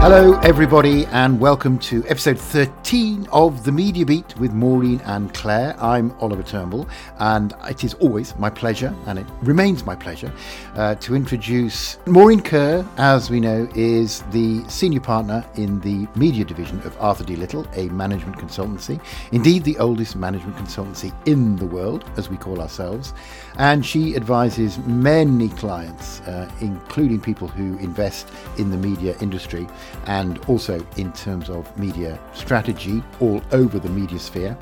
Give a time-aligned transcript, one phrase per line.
[0.00, 5.74] Hello, everybody, and welcome to episode 13 of The Media Beat with Maureen and Claire.
[5.82, 6.88] I'm Oliver Turnbull,
[7.18, 10.32] and it is always my pleasure, and it remains my pleasure,
[10.76, 12.86] uh, to introduce Maureen Kerr.
[12.96, 17.34] As we know, is the senior partner in the media division of Arthur D.
[17.34, 19.02] Little, a management consultancy,
[19.32, 23.14] indeed the oldest management consultancy in the world, as we call ourselves.
[23.58, 29.66] And she advises many clients, uh, including people who invest in the media industry
[30.06, 34.56] and also in terms of media strategy all over the media sphere.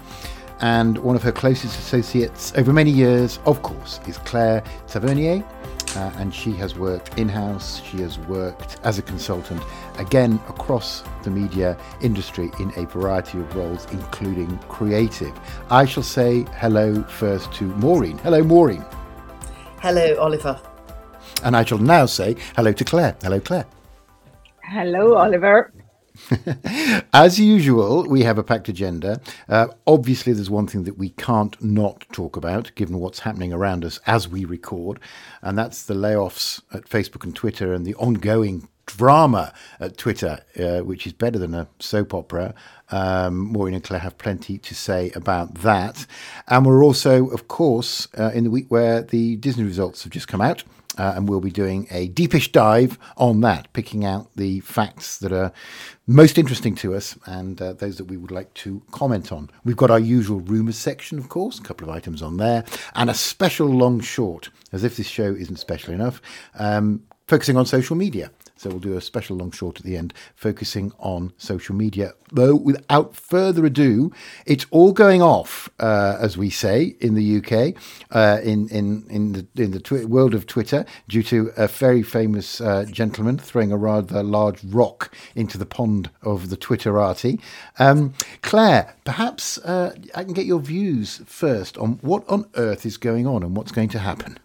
[0.61, 5.45] And one of her closest associates over many years, of course, is Claire Tavernier.
[5.95, 9.63] Uh, and she has worked in house, she has worked as a consultant,
[9.99, 15.33] again across the media industry in a variety of roles, including creative.
[15.71, 18.19] I shall say hello first to Maureen.
[18.19, 18.85] Hello, Maureen.
[19.81, 20.61] Hello, Oliver.
[21.45, 23.17] And I shall now say hello to Claire.
[23.23, 23.67] Hello, Claire.
[24.63, 25.73] Hello, Oliver.
[27.13, 29.21] As usual, we have a packed agenda.
[29.49, 33.85] Uh, obviously, there's one thing that we can't not talk about, given what's happening around
[33.85, 35.01] us as we record,
[35.43, 40.79] and that's the layoffs at Facebook and Twitter and the ongoing drama at Twitter, uh,
[40.81, 42.55] which is better than a soap opera.
[42.91, 46.07] Um, Maureen and Claire have plenty to say about that.
[46.47, 50.29] And we're also, of course, uh, in the week where the Disney results have just
[50.29, 50.63] come out.
[50.99, 55.33] Uh, and we'll be doing a deepish dive on that, picking out the facts that
[55.33, 55.53] are
[56.07, 59.51] most interesting to us and uh, those that we would like to comment on.
[59.65, 63.11] We've got our usual rumours section, of course, a couple of items on there, and
[63.11, 66.23] a special long short, as if this show isn't special enough,
[66.59, 68.31] um, focusing on social media.
[68.57, 72.15] So we'll do a special long short at the end, focusing on social media.
[72.33, 74.11] Though, without further ado,
[74.47, 77.75] it's all going off, uh, as we say in the UK,
[78.11, 82.03] uh, in in in the in the twi- world of Twitter, due to a very
[82.03, 87.41] famous uh, gentleman throwing a rather large rock into the pond of the Twitterati.
[87.79, 92.97] Um, Claire, perhaps uh, I can get your views first on what on earth is
[92.97, 94.39] going on and what's going to happen.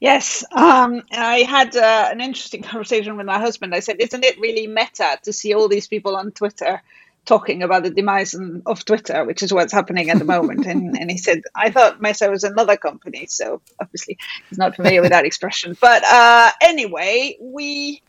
[0.00, 3.74] Yes, um, I had uh, an interesting conversation with my husband.
[3.74, 6.82] I said, "Isn't it really meta to see all these people on Twitter
[7.26, 8.34] talking about the demise
[8.64, 12.00] of Twitter, which is what's happening at the moment?" and, and he said, "I thought
[12.00, 14.16] Meta was another company, so obviously
[14.48, 18.02] he's not familiar with that expression." But uh, anyway, we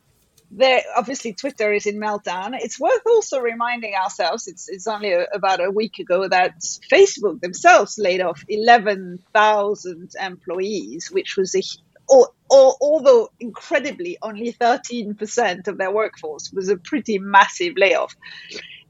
[0.51, 2.51] there obviously Twitter is in meltdown.
[2.53, 6.59] It's worth also reminding ourselves it's it's only a, about a week ago that
[6.91, 11.61] Facebook themselves laid off eleven thousand employees, which was a
[12.09, 18.13] or, or, although incredibly only 13% of their workforce was a pretty massive layoff.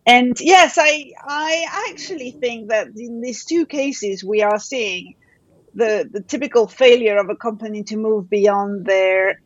[0.08, 5.14] And yes, I I actually think that in these two cases we are seeing
[5.76, 9.40] the the typical failure of a company to move beyond their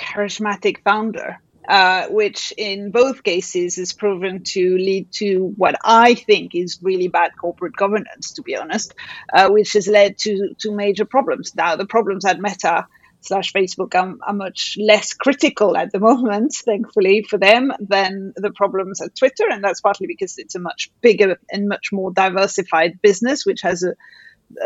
[0.00, 1.38] charismatic founder,
[1.68, 7.08] uh, which in both cases is proven to lead to what I think is really
[7.08, 8.94] bad corporate governance, to be honest,
[9.32, 11.54] uh, which has led to, to major problems.
[11.54, 12.86] Now, the problems at Meta
[13.20, 18.50] slash Facebook are, are, much less critical at the moment, thankfully for them, than the
[18.50, 19.44] problems at Twitter.
[19.50, 23.82] And that's partly because it's a much bigger and much more diversified business, which has
[23.82, 23.94] a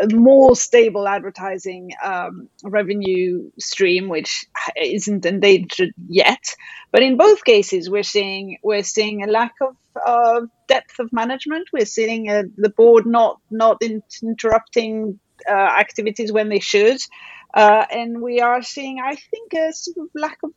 [0.01, 4.45] a more stable advertising um, revenue stream, which
[4.81, 6.43] isn't endangered yet.
[6.91, 9.75] But in both cases, we're seeing we're seeing a lack of
[10.05, 11.69] uh, depth of management.
[11.71, 15.19] We're seeing uh, the board not not in- interrupting
[15.49, 16.99] uh, activities when they should,
[17.53, 20.51] uh, and we are seeing, I think, a sort of lack of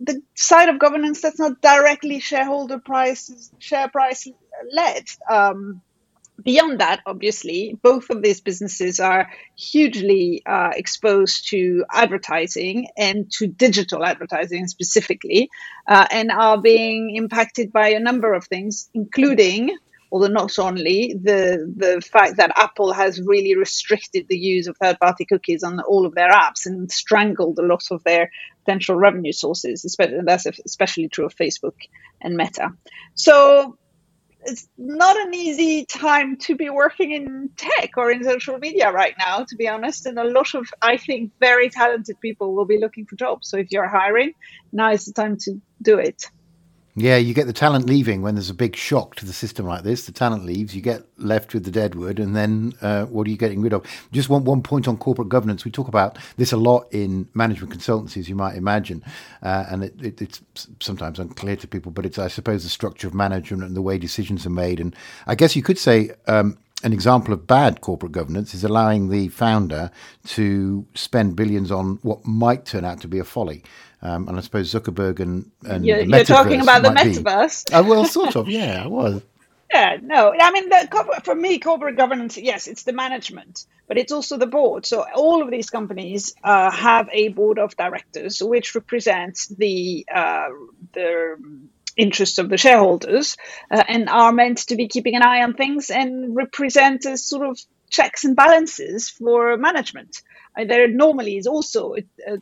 [0.00, 4.28] the side of governance that's not directly shareholder price share price
[4.72, 5.04] led.
[5.28, 5.82] Um,
[6.42, 13.46] beyond that, obviously, both of these businesses are hugely uh, exposed to advertising and to
[13.46, 15.50] digital advertising specifically,
[15.86, 19.76] uh, and are being impacted by a number of things, including.
[20.10, 24.98] Although not only the the fact that Apple has really restricted the use of third
[24.98, 28.30] party cookies on all of their apps and strangled a lot of their
[28.64, 31.74] potential revenue sources, especially that's especially true of Facebook
[32.22, 32.70] and Meta.
[33.16, 33.76] So
[34.44, 39.14] it's not an easy time to be working in tech or in social media right
[39.18, 40.06] now, to be honest.
[40.06, 43.48] And a lot of, I think, very talented people will be looking for jobs.
[43.48, 44.32] So if you're hiring,
[44.72, 46.24] now is the time to do it.
[47.00, 49.84] Yeah, you get the talent leaving when there's a big shock to the system like
[49.84, 50.06] this.
[50.06, 53.36] The talent leaves, you get left with the deadwood, and then uh, what are you
[53.36, 53.86] getting rid of?
[54.10, 55.64] Just one, one point on corporate governance.
[55.64, 59.04] We talk about this a lot in management consultancies, you might imagine,
[59.44, 60.40] uh, and it, it, it's
[60.80, 63.96] sometimes unclear to people, but it's, I suppose, the structure of management and the way
[63.96, 64.80] decisions are made.
[64.80, 64.96] And
[65.28, 69.28] I guess you could say, um, an example of bad corporate governance is allowing the
[69.28, 69.90] founder
[70.26, 73.62] to spend billions on what might turn out to be a folly.
[74.00, 77.72] Um, and I suppose Zuckerberg and, and you're, you're talking about the metaverse.
[77.72, 79.22] Uh, well, sort of, yeah, I was.
[79.70, 84.12] Yeah, no, I mean, the, for me, corporate governance, yes, it's the management, but it's
[84.12, 84.86] also the board.
[84.86, 90.48] So all of these companies uh, have a board of directors, which represents the uh,
[90.94, 91.36] the
[91.98, 93.36] interests of the shareholders
[93.70, 97.46] uh, and are meant to be keeping an eye on things and represent a sort
[97.46, 97.60] of
[97.90, 100.22] checks and balances for management.
[100.58, 102.38] Uh, there normally is also a, a,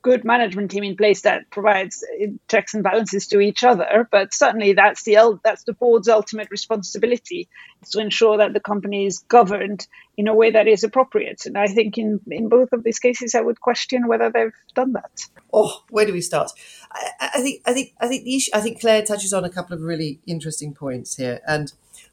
[0.00, 4.32] good management team in place that provides uh, checks and balances to each other, but
[4.32, 7.48] certainly that's the that's the board's ultimate responsibility
[7.90, 9.86] to ensure that the company is governed
[10.16, 11.44] in a way that is appropriate.
[11.44, 14.94] And I think in in both of these cases, I would question whether they've done
[14.94, 15.26] that.
[15.52, 16.50] Oh, where do we start?
[16.90, 19.50] I, I think I think I think the issue, I think Claire touches on a
[19.50, 21.72] couple of really interesting points here, and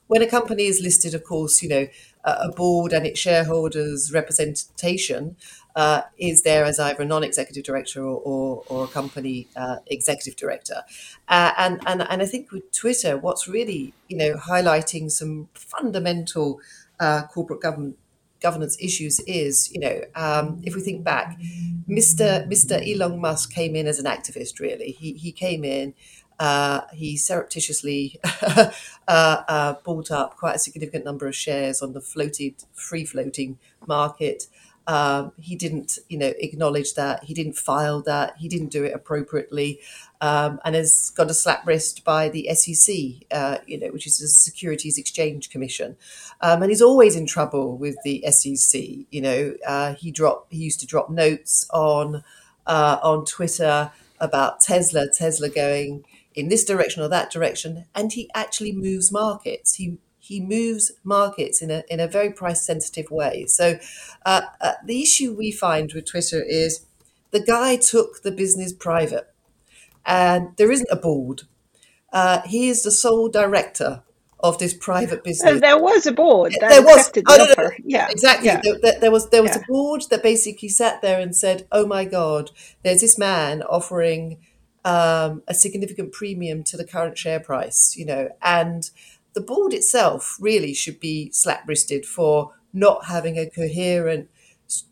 [0.09, 1.87] when a company is listed, of course, you know,
[2.23, 5.35] a board and its shareholders' representation
[5.75, 10.35] uh, is there as either a non-executive director or, or, or a company uh, executive
[10.35, 10.81] director.
[11.27, 16.59] Uh, and, and, and I think with Twitter, what's really, you know, highlighting some fundamental
[16.99, 17.97] uh, corporate government
[18.41, 21.37] governance issues is, you know, um, if we think back,
[21.89, 22.47] Mr.
[22.49, 22.81] Mr.
[22.87, 24.59] Elon Musk came in as an activist.
[24.59, 25.93] Really, he he came in,
[26.39, 28.71] uh, he surreptitiously uh,
[29.07, 34.47] uh, bought up quite a significant number of shares on the floated, free floating market.
[34.87, 37.25] Um, he didn't, you know, acknowledge that.
[37.25, 38.37] He didn't file that.
[38.37, 39.81] He didn't do it appropriately,
[40.19, 42.95] um, and has got a slap wrist by the SEC,
[43.31, 45.95] uh, you know, which is the Securities Exchange Commission,
[46.41, 48.81] um, and he's always in trouble with the SEC.
[49.11, 50.51] You know, uh, he dropped.
[50.51, 52.23] He used to drop notes on
[52.65, 55.07] uh, on Twitter about Tesla.
[55.07, 56.03] Tesla going
[56.35, 59.75] in this direction or that direction, and he actually moves markets.
[59.75, 63.45] He he moves markets in a in a very price sensitive way.
[63.47, 63.79] So
[64.25, 66.85] uh, uh, the issue we find with Twitter is
[67.31, 69.33] the guy took the business private,
[70.05, 71.43] and there isn't a board.
[72.11, 74.03] Uh, he is the sole director
[74.41, 75.59] of this private business.
[75.59, 76.55] there was a board.
[76.59, 77.11] there was.
[77.11, 78.47] The oh, no, no, yeah, exactly.
[78.47, 78.61] Yeah.
[78.81, 79.61] There, there, was there was yeah.
[79.61, 82.51] a board that basically sat there and said, "Oh my God,
[82.83, 84.37] there's this man offering."
[84.89, 88.89] Um, a significant premium to the current share price, you know, and
[89.33, 94.29] the board itself really should be slap-wristed for not having a coherent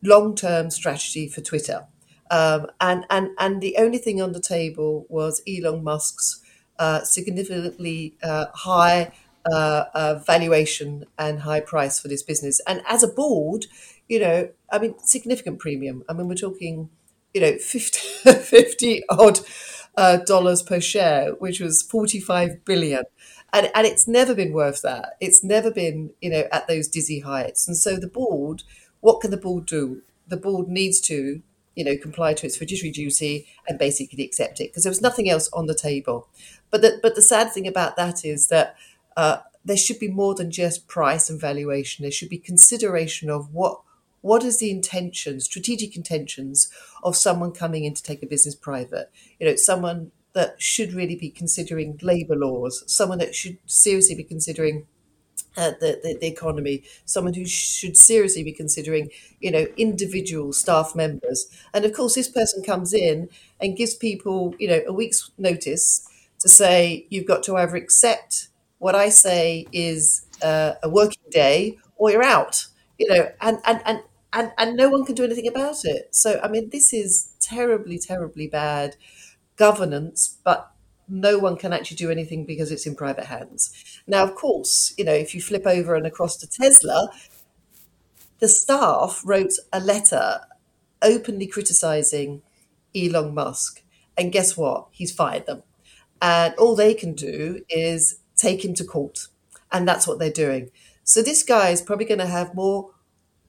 [0.03, 1.87] long-term strategy for Twitter.
[2.29, 6.41] Um, and, and, and the only thing on the table was Elon Musk's
[6.77, 9.11] uh, significantly uh, high
[9.51, 12.59] uh, uh valuation and high price for this business.
[12.67, 13.65] And as a board,
[14.07, 16.03] you know, I mean, significant premium.
[16.07, 16.89] I mean, we're talking,
[17.33, 17.99] you know, 50,
[18.33, 19.39] 50 odd
[19.97, 23.03] uh, dollars per share, which was 45 billion.
[23.53, 25.15] And, and it's never been worth that.
[25.19, 27.67] It's never been, you know, at those dizzy heights.
[27.67, 28.63] And so the board,
[29.01, 30.01] what can the board do?
[30.27, 31.41] The board needs to,
[31.75, 35.29] you know, comply to its fiduciary duty and basically accept it because there was nothing
[35.29, 36.27] else on the table.
[36.69, 38.75] But the, but the sad thing about that is that
[39.15, 42.03] uh, there should be more than just price and valuation.
[42.03, 43.81] There should be consideration of what
[44.27, 46.69] what is the intention, strategic intentions
[47.01, 49.09] of someone coming in to take a business private?
[49.39, 54.25] You know, someone that should really be considering labour laws, someone that should seriously be
[54.25, 54.85] considering
[55.55, 59.09] uh, the, the, the, economy, someone who should seriously be considering,
[59.39, 61.47] you know, individual staff members.
[61.73, 63.29] And of course, this person comes in
[63.59, 66.07] and gives people, you know, a week's notice
[66.39, 71.79] to say you've got to either accept what I say is uh, a working day
[71.95, 72.67] or you're out
[72.97, 74.01] you know, and, and, and,
[74.33, 76.09] and, and no one can do anything about it.
[76.11, 78.95] So, I mean, this is terribly, terribly bad
[79.55, 80.71] governance, but
[81.07, 84.01] no one can actually do anything because it's in private hands.
[84.05, 87.09] Now, of course, you know, if you flip over and across to Tesla,
[88.39, 90.41] the staff wrote a letter
[91.01, 92.41] openly criticizing
[92.95, 93.83] Elon Musk.
[94.17, 94.87] And guess what?
[94.91, 95.63] He's fired them.
[96.21, 99.27] And all they can do is take him to court.
[99.71, 100.71] And that's what they're doing.
[101.03, 102.91] So this guy is probably going to have more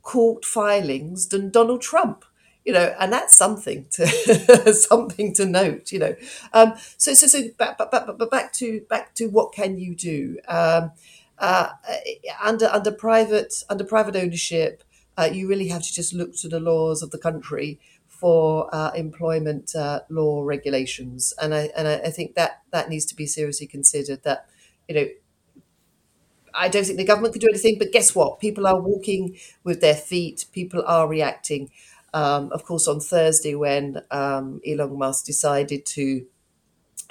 [0.08, 2.24] court filings than Donald Trump,
[2.64, 6.16] you know, and that's something to something to note, you know.
[6.54, 9.94] Um, so so so but, but, but, but back to back to what can you
[9.94, 10.92] do um,
[11.38, 11.68] uh,
[12.42, 14.82] under under private under private ownership?
[15.18, 18.90] Uh, you really have to just look to the laws of the country for uh,
[18.92, 23.26] employment uh, law regulations, and I and I, I think that that needs to be
[23.26, 24.22] seriously considered.
[24.22, 24.46] That
[24.88, 25.08] you know
[26.54, 27.76] I don't think the government could do anything.
[27.78, 28.40] But guess what?
[28.40, 30.46] People are walking with their feet.
[30.52, 31.70] People are reacting.
[32.14, 36.26] Um, of course, on Thursday, when um, Elon Musk decided to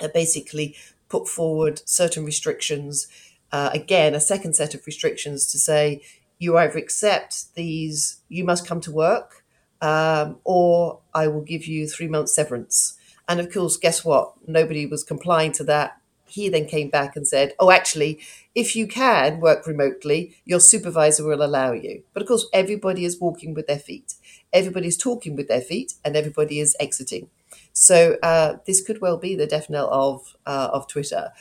[0.01, 0.75] uh, basically
[1.09, 3.07] put forward certain restrictions
[3.51, 6.01] uh, again a second set of restrictions to say
[6.39, 9.43] you either accept these, you must come to work,
[9.81, 12.97] um, or I will give you three months severance.
[13.27, 14.33] And of course, guess what?
[14.47, 15.99] Nobody was complying to that.
[16.27, 18.19] He then came back and said, Oh, actually,
[18.57, 22.03] if you can work remotely, your supervisor will allow you.
[22.13, 24.15] But of course, everybody is walking with their feet,
[24.51, 27.29] everybody is talking with their feet, and everybody is exiting.
[27.73, 31.31] So uh, this could well be the death knell of uh, of Twitter.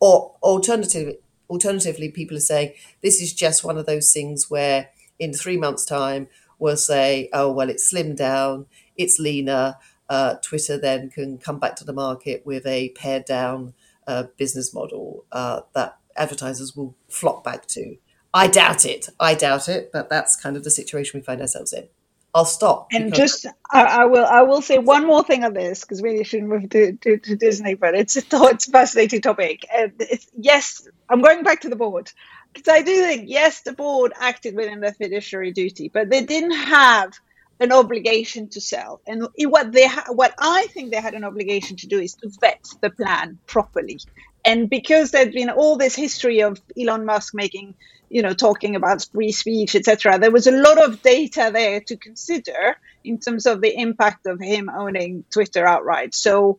[0.00, 1.18] Or alternatively,
[1.50, 5.84] alternatively, people are saying this is just one of those things where in three months'
[5.84, 6.28] time
[6.58, 8.66] we'll say, oh well, it's slimmed down,
[8.96, 9.76] it's leaner.
[10.08, 13.74] Uh, Twitter then can come back to the market with a pared down
[14.06, 17.96] uh, business model uh, that advertisers will flock back to.
[18.32, 19.08] I doubt it.
[19.20, 21.88] I doubt it, but that's kind of the situation we find ourselves in.
[22.34, 22.88] I'll stop.
[22.90, 26.24] And just, I, I, will, I will say one more thing on this because really
[26.24, 29.64] shouldn't move to, to, to, Disney, but it's a, it's a fascinating topic.
[29.72, 29.92] And
[30.36, 32.10] yes, I'm going back to the board
[32.52, 36.56] because I do think yes, the board acted within their fiduciary duty, but they didn't
[36.56, 37.12] have
[37.60, 39.00] an obligation to sell.
[39.06, 42.30] And what they ha- what I think they had an obligation to do is to
[42.40, 44.00] vet the plan properly.
[44.44, 47.74] And because there'd been all this history of Elon Musk making
[48.14, 50.20] you know, talking about free speech, etc.
[50.20, 54.40] There was a lot of data there to consider in terms of the impact of
[54.40, 56.14] him owning Twitter outright.
[56.14, 56.58] So,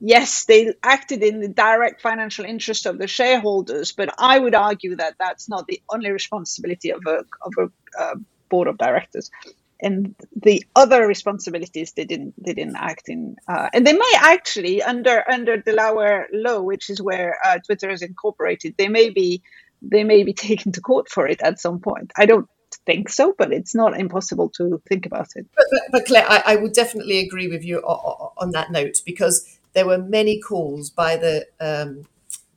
[0.00, 4.96] yes, they acted in the direct financial interest of the shareholders, but I would argue
[4.96, 8.14] that that's not the only responsibility of a of a uh,
[8.48, 9.30] board of directors.
[9.80, 14.82] And the other responsibilities they didn't they didn't act in, uh, and they may actually
[14.82, 19.42] under under Delaware law, which is where uh, Twitter is incorporated, they may be
[19.82, 22.12] they may be taken to court for it at some point.
[22.16, 22.48] I don't
[22.86, 25.46] think so, but it's not impossible to think about it.
[25.54, 29.02] But, but, but Claire, I, I, would definitely agree with you on, on, that note
[29.06, 32.06] because there were many calls by the um,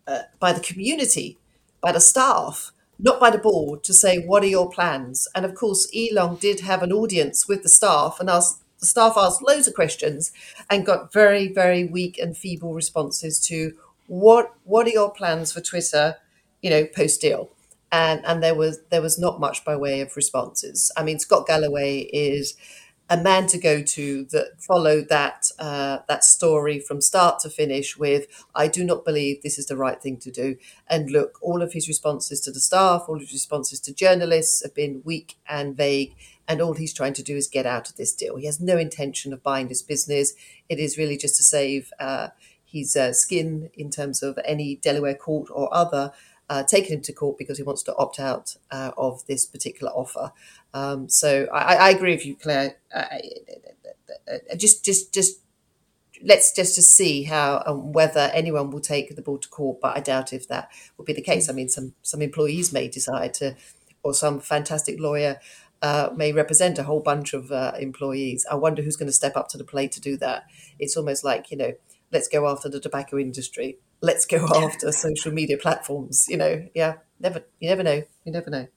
[0.07, 1.37] uh, by the community,
[1.81, 5.27] by the staff, not by the board, to say what are your plans.
[5.33, 8.61] And of course, Elon did have an audience with the staff and asked.
[8.79, 10.31] The staff asked loads of questions
[10.69, 13.73] and got very, very weak and feeble responses to
[14.07, 16.15] what what are your plans for Twitter?
[16.61, 17.49] you know, post deal.
[17.91, 20.91] And and there was there was not much by way of responses.
[20.95, 22.55] I mean, Scott Galloway is
[23.09, 27.97] a man to go to that followed that uh, that story from start to finish
[27.97, 30.57] with I do not believe this is the right thing to do.
[30.87, 34.61] And look, all of his responses to the staff, all of his responses to journalists
[34.63, 36.15] have been weak and vague.
[36.47, 38.35] And all he's trying to do is get out of this deal.
[38.37, 40.33] He has no intention of buying this business.
[40.67, 42.29] It is really just to save uh,
[42.65, 46.11] his uh, skin in terms of any Delaware court or other
[46.49, 49.91] uh, taken him to court because he wants to opt out uh, of this particular
[49.93, 50.31] offer.
[50.73, 52.77] Um, so I, I, agree with you, Claire.
[54.57, 55.41] just, just, just
[56.23, 59.79] let's just to see how and whether anyone will take the ball to court.
[59.81, 61.49] But I doubt if that would be the case.
[61.49, 63.55] I mean, some some employees may decide to,
[64.03, 65.39] or some fantastic lawyer.
[65.81, 68.45] Uh, may represent a whole bunch of uh, employees.
[68.51, 70.43] I wonder who's going to step up to the plate to do that.
[70.77, 71.73] It's almost like you know,
[72.11, 76.25] let's go after the tobacco industry let's go after social media platforms.
[76.27, 78.67] You know, yeah, never, you never know, you never know.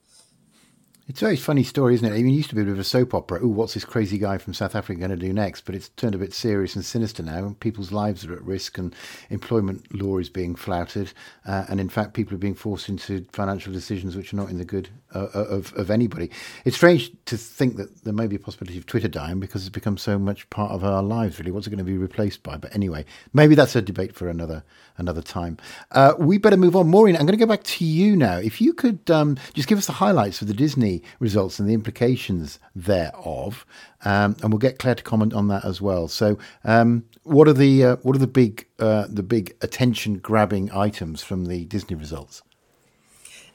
[1.05, 2.13] It's a very funny story, isn't it?
[2.13, 3.41] I mean, it used to be a bit of a soap opera.
[3.43, 5.65] Oh, what's this crazy guy from South Africa going to do next?
[5.65, 7.57] But it's turned a bit serious and sinister now.
[7.59, 8.95] People's lives are at risk, and
[9.29, 11.11] employment law is being flouted.
[11.45, 14.59] Uh, and in fact, people are being forced into financial decisions which are not in
[14.59, 16.29] the good uh, uh of, of anybody.
[16.63, 19.69] It's strange to think that there may be a possibility of Twitter dying because it's
[19.69, 21.37] become so much part of our lives.
[21.37, 22.55] Really, what's it going to be replaced by?
[22.55, 24.63] But anyway, maybe that's a debate for another
[24.97, 25.57] another time.
[25.91, 26.87] Uh, we better move on.
[26.87, 28.37] Maureen, I'm going to go back to you now.
[28.37, 31.73] If you could um, just give us the highlights of the Disney results and the
[31.73, 33.65] implications thereof,
[34.05, 36.07] um, and we'll get Claire to comment on that as well.
[36.07, 40.71] So, um, what are the uh, what are the big uh, the big attention grabbing
[40.71, 42.41] items from the Disney results?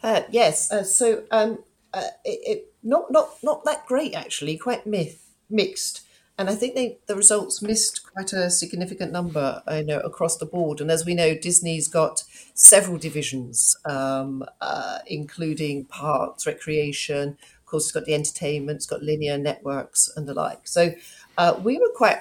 [0.03, 1.59] Uh, yes, uh, so um,
[1.93, 6.03] uh, it, it, not not not that great actually, quite myth, mixed
[6.39, 10.47] and I think they, the results missed quite a significant number, you know, across the
[10.47, 10.81] board.
[10.81, 12.23] And as we know, Disney's got
[12.55, 17.37] several divisions, um, uh, including parks, recreation.
[17.59, 20.69] Of course, it's got the entertainment, it's got linear networks and the like.
[20.69, 20.95] So
[21.37, 22.21] uh, we were quite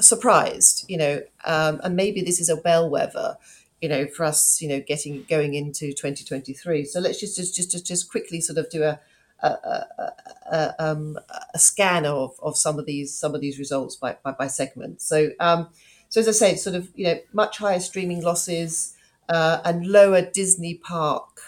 [0.00, 3.36] surprised, you know, um, and maybe this is a bellwether,
[3.80, 6.84] you know, for us, you know, getting going into 2023.
[6.84, 8.98] So let's just just just just quickly sort of do a
[9.42, 10.12] a,
[10.50, 11.18] a, um,
[11.54, 15.02] a, scan of, of some of these some of these results by, by, by segment.
[15.02, 15.68] So um,
[16.08, 18.94] so as I said, sort of you know much higher streaming losses
[19.28, 21.40] uh, and lower Disney park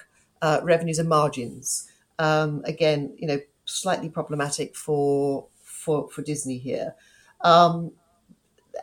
[0.42, 1.88] uh, revenues and margins.
[2.18, 6.94] Um, again, you know slightly problematic for for for Disney here.
[7.42, 7.92] Um,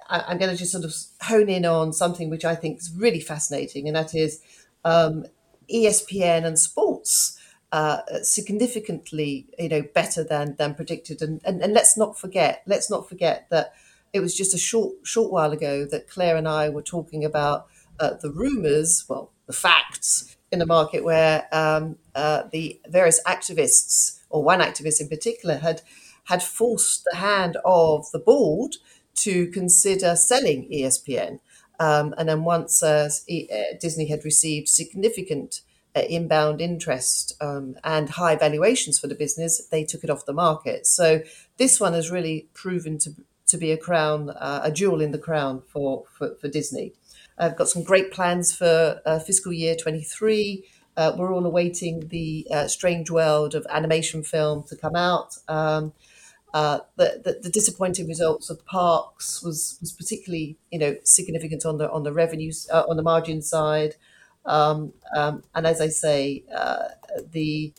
[0.09, 2.91] I, am going to just sort of hone in on something which I think is
[2.95, 4.41] really fascinating, and that is
[4.85, 5.25] um,
[5.73, 7.39] ESPN and sports
[7.71, 11.21] uh, significantly, you know, better than than predicted.
[11.21, 13.73] And, and and let's not forget, let's not forget that
[14.13, 17.67] it was just a short short while ago that Claire and I were talking about
[17.99, 24.19] uh, the rumours, well, the facts in the market where um, uh, the various activists,
[24.29, 25.81] or one activist in particular, had
[26.25, 28.77] had forced the hand of the board
[29.15, 31.39] to consider selling ESPN.
[31.79, 35.61] Um, and then once uh, uh, Disney had received significant
[35.95, 40.87] inbound interest um, and high valuations for the business, they took it off the market.
[40.87, 41.21] So
[41.57, 43.15] this one has really proven to
[43.47, 46.93] to be a crown, uh, a jewel in the crown for for, for Disney.
[47.37, 50.63] I've got some great plans for uh, fiscal year 23.
[50.95, 55.37] Uh, we're all awaiting the uh, Strange World of animation film to come out.
[55.47, 55.93] Um,
[56.53, 61.77] uh, the, the, the, disappointing results of parks was, was particularly you know significant on
[61.77, 63.95] the on the revenues uh, on the margin side,
[64.45, 66.89] um, um, and as I say, uh,
[67.31, 67.73] the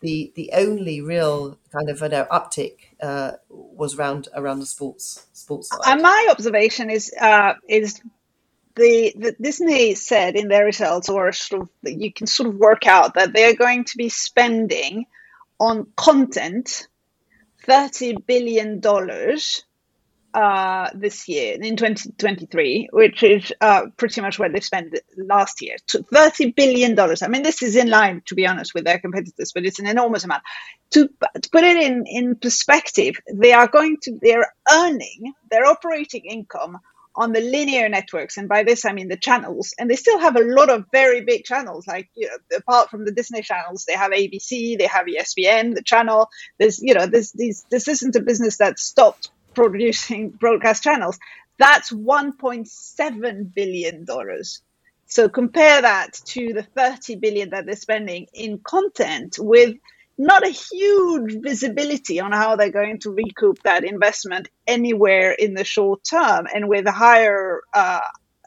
[0.00, 5.26] the the only real kind of you know, uptick uh, was around around the sports
[5.32, 5.80] sports side.
[5.86, 8.00] And my observation is uh, is
[8.74, 12.86] the, the, Disney said in their results, or sort of you can sort of work
[12.86, 15.06] out that they're going to be spending
[15.58, 16.88] on content
[17.64, 19.64] thirty billion dollars
[20.34, 25.76] uh, this year in 2023, which is uh, pretty much what they spent last year.
[25.88, 26.98] $30 billion.
[26.98, 29.86] I mean, this is in line, to be honest, with their competitors, but it's an
[29.86, 30.42] enormous amount.
[30.92, 31.08] To,
[31.40, 36.78] to put it in, in perspective, they are going to, they're earning their operating income
[37.14, 40.36] on the linear networks, and by this I mean the channels, and they still have
[40.36, 41.86] a lot of very big channels.
[41.86, 45.82] Like you know, apart from the Disney channels, they have ABC, they have ESPN, the
[45.82, 46.30] channel.
[46.58, 51.18] There's you know, this these this isn't a business that stopped producing broadcast channels.
[51.58, 54.62] That's 1.7 billion dollars.
[55.06, 59.76] So compare that to the 30 billion that they're spending in content with
[60.16, 65.64] not a huge visibility on how they're going to recoup that investment anywhere in the
[65.64, 68.00] short term and with higher uh,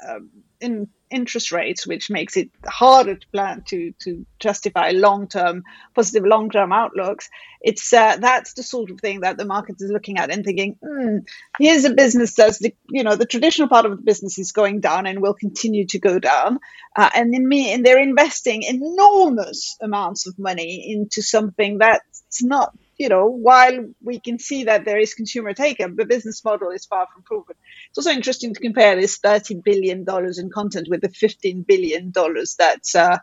[0.07, 5.63] um, in interest rates, which makes it harder to plan to to justify long term
[5.93, 7.29] positive long term outlooks.
[7.61, 10.77] It's uh, that's the sort of thing that the market is looking at and thinking,
[10.83, 11.17] hmm,
[11.59, 14.81] here's a business that's the you know the traditional part of the business is going
[14.81, 16.59] down and will continue to go down,
[16.95, 22.73] uh, and in me and they're investing enormous amounts of money into something that's not
[22.97, 26.85] you know, while we can see that there is consumer take-up, the business model is
[26.85, 27.55] far from proven.
[27.89, 30.05] It's also interesting to compare this $30 billion
[30.37, 33.17] in content with the $15 billion that uh,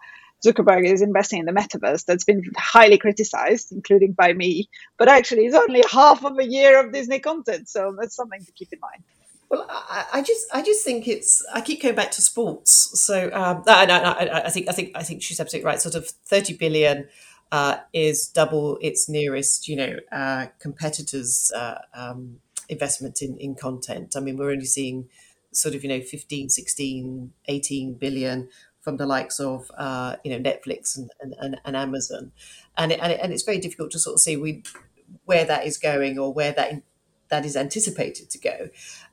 [0.44, 5.46] Zuckerberg is investing in the metaverse that's been highly criticized, including by me, but actually
[5.46, 7.68] it's only half of a year of Disney content.
[7.68, 9.04] So that's something to keep in mind.
[9.48, 11.44] Well, I, I, just, I just think it's.
[11.52, 12.98] I keep going back to sports.
[12.98, 15.78] So, um, I, I, I, think, I think, I think she's absolutely right.
[15.78, 17.06] Sort of thirty billion
[17.52, 22.38] uh, is double its nearest, you know, uh, competitors' uh, um,
[22.70, 24.14] investment in, in content.
[24.16, 25.10] I mean, we're only seeing
[25.52, 28.48] sort of, you know, 15, 16, 18 billion
[28.80, 32.32] from the likes of, uh, you know, Netflix and, and, and Amazon.
[32.78, 34.62] And, it, and, it, and it's very difficult to sort of see we,
[35.26, 36.82] where that is going or where that in,
[37.28, 38.68] that is anticipated to go.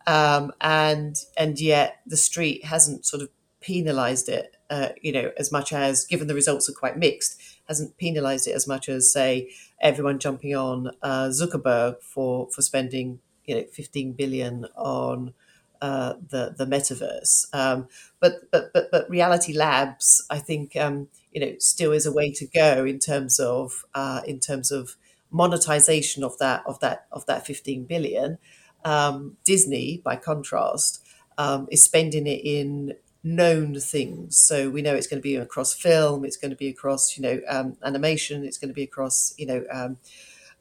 [0.08, 3.30] Um, and and yet the street hasn't sort of
[3.62, 7.98] penalized it, uh, you know, as much as given the results are quite mixed hasn't
[7.98, 9.50] penalised it as much as say
[9.82, 15.34] everyone jumping on uh, Zuckerberg for for spending you know 15 billion on
[15.82, 17.46] uh, the the metaverse.
[17.54, 17.88] Um,
[18.20, 22.32] but but but but Reality Labs, I think um, you know still is a way
[22.34, 24.98] to go in terms of uh, in terms of
[25.32, 28.38] monetization of that of that of that 15 billion.
[28.86, 31.04] Um, Disney, by contrast,
[31.38, 34.38] um, is spending it in known things.
[34.38, 37.24] So we know it's going to be across film, it's going to be across you
[37.24, 39.98] know um, animation, it's going to be across you know um,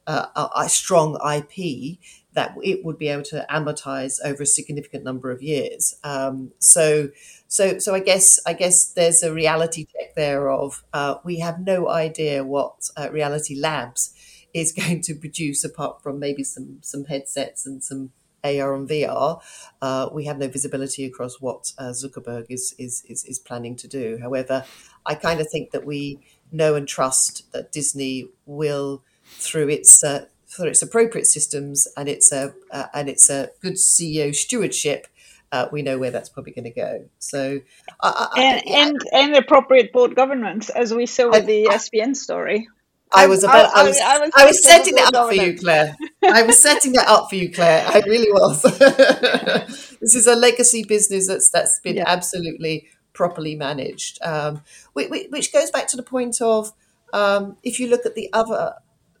[0.07, 1.99] uh, a, a, strong IP
[2.33, 5.95] that it would be able to amortize over a significant number of years.
[6.03, 7.09] Um, so
[7.47, 11.59] so so I guess I guess there's a reality check there of uh, we have
[11.59, 14.13] no idea what uh, Reality Labs
[14.53, 18.11] is going to produce apart from maybe some some headsets and some
[18.43, 19.41] AR and VR,
[19.81, 23.87] uh, we have no visibility across what uh, Zuckerberg is, is, is is planning to
[23.87, 24.17] do.
[24.21, 24.65] However,
[25.05, 26.19] I kind of think that we
[26.51, 32.31] know and trust that Disney will, through its uh, through its appropriate systems and its
[32.31, 35.07] a uh, and its a good CEO stewardship,
[35.51, 37.05] uh, we know where that's probably going to go.
[37.19, 37.61] So,
[38.01, 38.85] I, I, and, yeah.
[38.85, 42.67] and and appropriate board governance, as we saw with the ESPN story.
[43.11, 43.75] I was about.
[43.75, 43.99] I, I, was.
[43.99, 45.95] I was, I was setting it up for you, Claire.
[46.23, 47.85] I was setting that up for you, Claire.
[47.87, 48.61] I really was.
[49.99, 52.03] this is a legacy business that's that's been yeah.
[52.05, 54.61] absolutely properly managed, um,
[54.93, 56.71] which, which, goes back to the point of
[57.11, 58.75] um, if you look at the other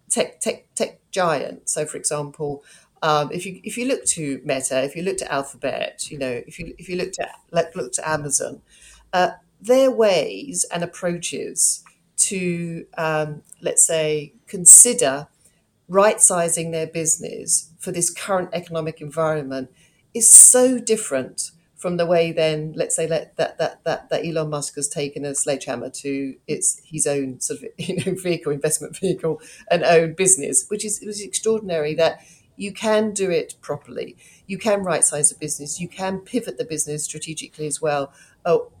[0.09, 1.73] tech tech tech giants.
[1.73, 2.63] So, for example,
[3.01, 6.41] um, if you if you look to Meta, if you look to Alphabet, you know,
[6.45, 8.61] if you if you looked at like look to Amazon,
[9.13, 11.83] uh, their ways and approaches
[12.19, 15.27] to um, let's say consider
[15.87, 19.71] right sizing their business for this current economic environment
[20.13, 24.49] is so different from the way then let's say that that that that, that Elon
[24.49, 28.97] Musk has taken a sledgehammer to its his own sort of you know vehicle investment
[28.97, 32.21] vehicle and own business which is it was extraordinary that
[32.59, 34.17] you can do it properly.
[34.45, 35.79] You can right size a business.
[35.79, 38.11] You can pivot the business strategically as well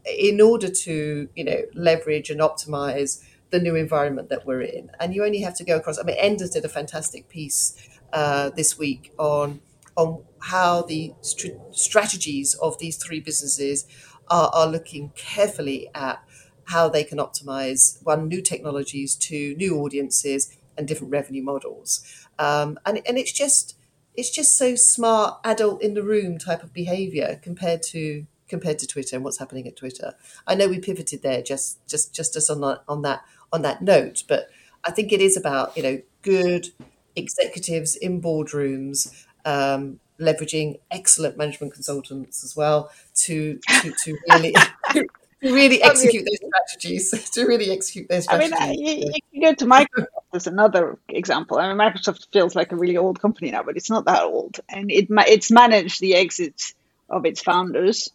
[0.05, 4.91] in order to you know leverage and optimize the new environment that we're in.
[4.99, 7.75] And you only have to go across i mean Enders did a fantastic piece
[8.13, 9.61] uh, this week on
[9.95, 13.85] on how the st- strategies of these three businesses
[14.29, 16.23] are, are looking carefully at
[16.65, 22.01] how they can optimize one new technologies to new audiences and different revenue models.
[22.37, 23.75] Um, and, and it's just
[24.15, 28.87] it's just so smart adult in the room type of behavior compared to compared to
[28.87, 30.13] twitter and what's happening at twitter
[30.47, 33.21] i know we pivoted there just just just as on that on that
[33.53, 34.49] on that note but
[34.83, 36.69] i think it is about you know good
[37.15, 44.53] executives in boardrooms um, leveraging excellent management consultants as well to to, to really
[45.41, 48.53] to really execute those strategies to really execute those strategies.
[48.59, 51.57] I mean, you, you go to Microsoft as another example.
[51.57, 54.59] I mean, Microsoft feels like a really old company now, but it's not that old,
[54.67, 56.73] and it it's managed the exit
[57.09, 58.09] of its founders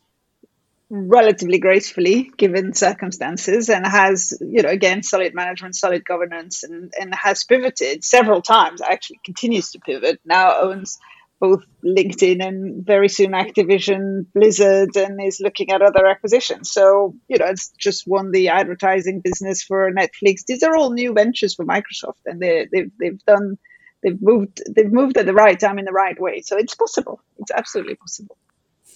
[0.91, 7.15] relatively gracefully given circumstances and has you know again solid management solid governance and, and
[7.15, 10.99] has pivoted several times actually continues to pivot now owns
[11.41, 16.71] both LinkedIn and very soon Activision, Blizzard, and is looking at other acquisitions.
[16.71, 20.47] So, you know, it's just won the advertising business for Netflix.
[20.47, 23.59] These are all new ventures for Microsoft, and they, they've they've done
[24.03, 26.41] they've moved they've moved at the right time in the right way.
[26.41, 27.21] So it's possible.
[27.39, 28.39] It's absolutely possible.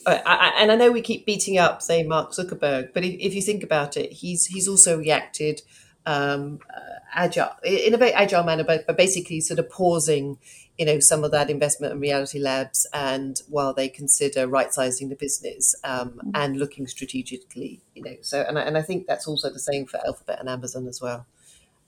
[0.06, 3.42] I, and I know we keep beating up, say, Mark Zuckerberg, but if, if you
[3.42, 5.62] think about it, he's he's also reacted
[6.06, 10.38] um, uh, agile in a very agile manner, but, but basically sort of pausing
[10.78, 15.08] you know some of that investment in reality labs and while they consider right sizing
[15.08, 16.30] the business um, mm.
[16.34, 19.86] and looking strategically you know so and I, and I think that's also the same
[19.86, 21.26] for alphabet and amazon as well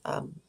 [0.04, 0.40] um,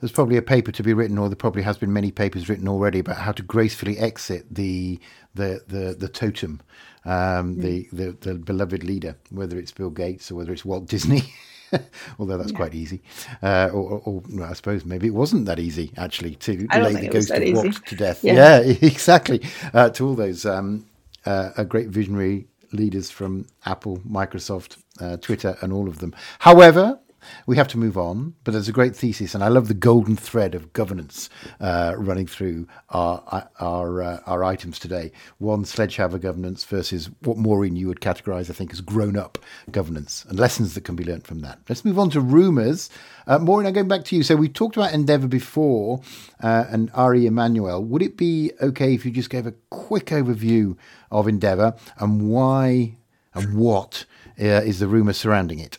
[0.00, 2.68] there's probably a paper to be written, or there probably has been many papers written
[2.68, 4.98] already about how to gracefully exit the
[5.34, 6.60] the the, the totem,
[7.04, 7.62] um, mm.
[7.62, 11.22] the, the the beloved leader, whether it's Bill Gates or whether it's Walt Disney.
[12.18, 12.56] although that's yeah.
[12.56, 13.02] quite easy.
[13.42, 17.08] Uh, or, or, or I suppose maybe it wasn't that easy actually to lay the
[17.08, 18.24] ghost of Walt to death.
[18.24, 19.42] Yeah, yeah exactly.
[19.74, 20.86] Uh, to all those um,
[21.26, 26.14] uh, great visionary leaders from Apple, Microsoft, uh, Twitter, and all of them.
[26.38, 26.98] However,
[27.46, 30.16] we have to move on, but there's a great thesis, and I love the golden
[30.16, 31.28] thread of governance
[31.60, 35.12] uh, running through our our uh, our items today.
[35.38, 39.38] One sledgehammer governance versus what Maureen you would categorise, I think, as grown up
[39.70, 41.58] governance, and lessons that can be learnt from that.
[41.68, 42.90] Let's move on to rumours.
[43.26, 44.22] Uh, Maureen, I'm going back to you.
[44.22, 46.00] So we talked about Endeavour before,
[46.42, 47.84] uh, and Ari Emanuel.
[47.84, 50.76] Would it be okay if you just gave a quick overview
[51.10, 52.96] of Endeavour and why
[53.34, 54.04] and what
[54.40, 55.78] uh, is the rumour surrounding it?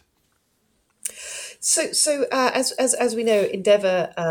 [1.62, 4.22] So, so uh, as, as as we know, Endeavour uh,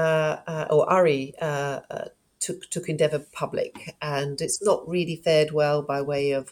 [0.51, 2.05] uh, or Ari uh, uh,
[2.41, 6.51] took took Endeavour public, and it's not really fared well by way of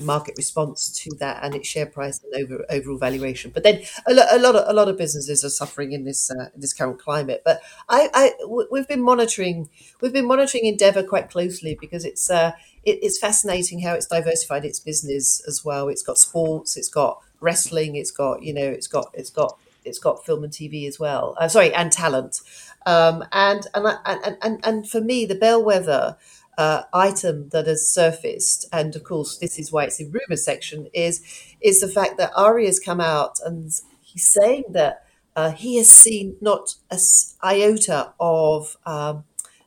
[0.00, 3.50] market response to that and its share price and over, overall valuation.
[3.52, 6.30] But then a, lo- a lot of a lot of businesses are suffering in this
[6.30, 7.42] in this current climate.
[7.44, 8.32] But I,
[8.70, 9.68] we've been monitoring
[10.00, 14.80] we've been monitoring Endeavour quite closely because it's it, it's fascinating how it's diversified its
[14.80, 15.88] business as well.
[15.88, 19.98] It's got sports, it's got wrestling, it's got you know it's got it's got it's
[19.98, 21.36] got film and TV as well.
[21.38, 22.40] Uh, sorry, and talent.
[22.84, 26.16] Um, and, and, and and and for me, the bellwether
[26.58, 30.88] uh, item that has surfaced, and of course, this is why it's in rumor section,
[30.92, 31.22] is
[31.60, 33.70] is the fact that Ari has come out and
[34.00, 36.98] he's saying that uh, he has seen not a
[37.42, 39.24] iota of um,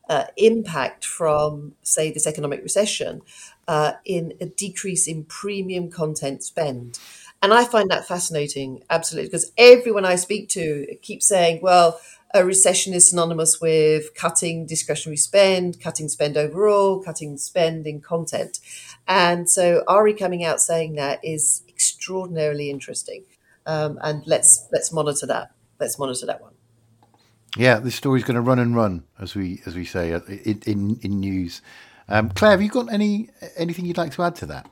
[0.09, 3.21] uh, impact from, say, this economic recession
[3.67, 6.99] uh, in a decrease in premium content spend.
[7.41, 11.99] And I find that fascinating, absolutely, because everyone I speak to keeps saying, well,
[12.33, 18.59] a recession is synonymous with cutting discretionary spend, cutting spend overall, cutting spend in content.
[19.07, 23.23] And so Ari coming out saying that is extraordinarily interesting.
[23.65, 25.51] Um, and let's let's monitor that.
[25.79, 26.53] Let's monitor that one.
[27.57, 30.61] Yeah, this story's going to run and run, as we as we say uh, in
[30.65, 31.61] in, in news.
[32.07, 34.69] Um, Claire, have you got any anything you'd like to add to that?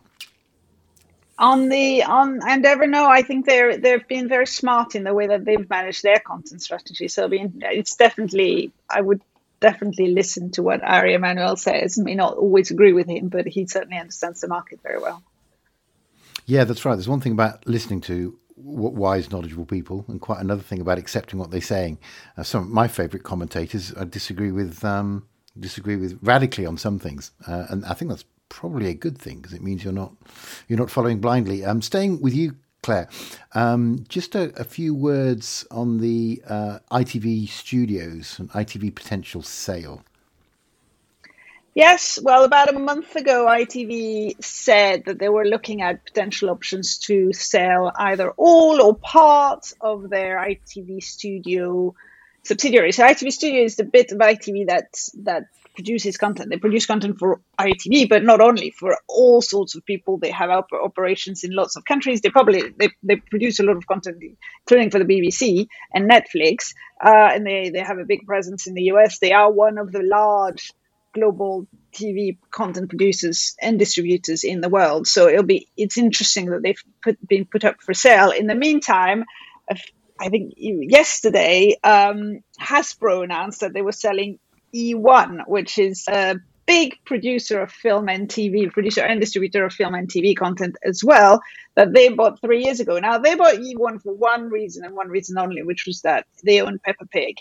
[1.39, 5.27] On the on Endeavour, no, I think they're they've been very smart in the way
[5.27, 7.07] that they've managed their content strategy.
[7.07, 9.21] So, I mean, it's definitely I would
[9.59, 11.97] definitely listen to what Ari Emanuel says.
[11.97, 15.21] May not always agree with him, but he certainly understands the market very well.
[16.45, 16.95] Yeah, that's right.
[16.95, 21.39] There's one thing about listening to wise, knowledgeable people, and quite another thing about accepting
[21.39, 21.99] what they're saying.
[22.35, 25.27] Uh, some of my favourite commentators I disagree with um,
[25.59, 29.37] disagree with radically on some things, uh, and I think that's probably a good thing
[29.37, 30.13] because it means you're not
[30.67, 31.63] you're not following blindly.
[31.63, 33.09] I'm um, staying with you, Claire.
[33.53, 40.03] Um, just a, a, few words on the uh, ITV Studios and ITV potential sale.
[41.77, 46.97] Yes, well, about a month ago, ITV said that they were looking at potential options
[46.99, 51.93] to sell either all or part of their ITV Studio
[52.41, 52.91] subsidiary.
[52.93, 56.49] So ITV Studio is the bit of ITV that that produces content.
[56.49, 60.17] They produce content for ITV, but not only for all sorts of people.
[60.17, 62.19] They have op- operations in lots of countries.
[62.19, 64.17] They probably they, they produce a lot of content,
[64.63, 66.73] including for the BBC and Netflix.
[66.99, 69.19] Uh, and they they have a big presence in the US.
[69.19, 70.73] They are one of the large
[71.13, 75.07] global TV content producers and distributors in the world.
[75.07, 78.31] So it'll be it's interesting that they've put, been put up for sale.
[78.31, 79.25] In the meantime,
[80.19, 84.39] I think yesterday um, Hasbro announced that they were selling
[84.73, 86.35] E1, which is a
[86.67, 91.03] big producer of film and TV, producer and distributor of film and TV content as
[91.03, 91.41] well,
[91.75, 92.99] that they bought three years ago.
[92.99, 96.61] Now, they bought E1 for one reason and one reason only, which was that they
[96.61, 97.37] own Peppa Pig,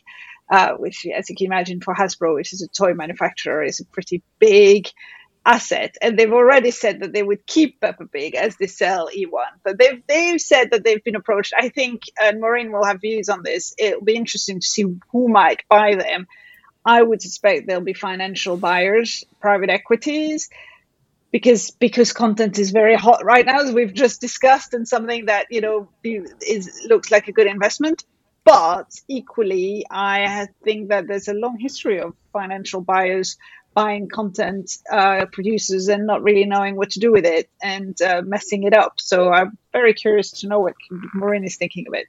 [0.51, 3.85] uh, which, as you can imagine, for Hasbro, which is a toy manufacturer, is a
[3.87, 4.89] pretty big
[5.45, 5.97] asset.
[6.01, 9.47] And they've already said that they would keep Peppa Pig as they sell E1.
[9.65, 11.53] But they've, they've said that they've been approached.
[11.59, 15.29] I think, and Maureen will have views on this, it'll be interesting to see who
[15.29, 16.29] might buy them
[16.87, 20.49] I would suspect there'll be financial buyers, private equities,
[21.33, 25.47] because because content is very hot right now, as we've just discussed, and something that
[25.51, 28.05] you know is looks like a good investment.
[28.45, 33.37] But equally, I think that there's a long history of financial buyers
[33.75, 38.23] buying content uh, producers and not really knowing what to do with it and uh,
[38.25, 39.01] messing it up.
[39.01, 40.75] So I'm very curious to know what
[41.13, 42.07] Maureen is thinking of it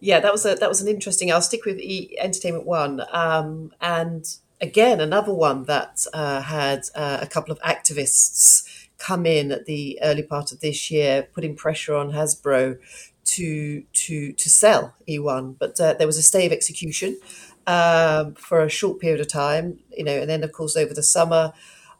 [0.00, 1.30] yeah, that was a that was an interesting.
[1.30, 4.24] I'll stick with e- Entertainment One, um, and
[4.60, 9.98] again another one that uh, had uh, a couple of activists come in at the
[10.02, 12.78] early part of this year, putting pressure on Hasbro
[13.24, 17.18] to to to sell E1, but uh, there was a stay of execution
[17.66, 21.02] um, for a short period of time, you know, and then of course over the
[21.02, 21.52] summer.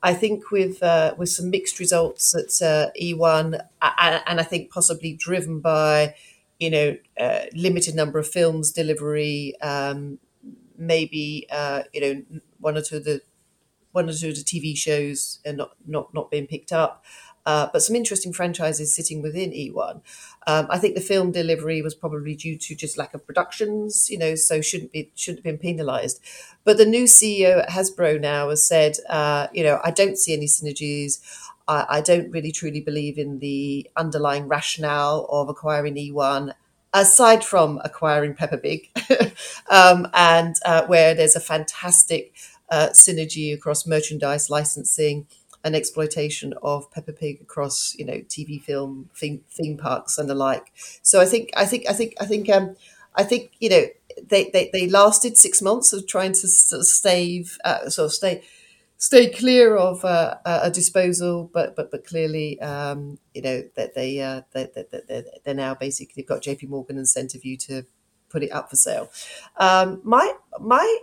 [0.02, 4.70] I think with uh, with some mixed results at uh, E1, and, and I think
[4.70, 6.14] possibly driven by
[6.60, 10.20] you know, uh, limited number of films delivery, um,
[10.78, 12.22] maybe uh, you know
[12.60, 13.22] one or two of the
[13.92, 17.04] one or two of the TV shows are not not not being picked up.
[17.46, 20.02] Uh, but some interesting franchises sitting within E1.
[20.46, 24.18] Um, I think the film delivery was probably due to just lack of productions, you
[24.18, 26.20] know, so shouldn't be shouldn't have been penalised.
[26.64, 30.34] But the new CEO at Hasbro now has said, uh, you know, I don't see
[30.34, 31.20] any synergies.
[31.70, 36.52] I, I don't really truly believe in the underlying rationale of acquiring E1
[36.92, 38.88] aside from acquiring Peppa Pig,
[39.70, 42.34] um, and uh, where there's a fantastic
[42.68, 45.26] uh, synergy across merchandise licensing
[45.62, 50.34] and exploitation of Peppa Pig across you know TV, film, theme, theme parks, and the
[50.34, 50.72] like.
[51.02, 52.76] So I think I think I think I think um,
[53.14, 53.84] I think you know
[54.28, 58.12] they, they, they lasted six months of trying to sort of stave uh, sort of
[58.12, 58.42] stay
[59.00, 64.20] stay clear of uh, a disposal, but but but clearly, um, you know that they
[64.20, 66.66] uh, they they they're now basically got J.P.
[66.68, 67.84] Morgan and Centerview to
[68.28, 69.10] put it up for sale.
[69.56, 70.98] Um, my my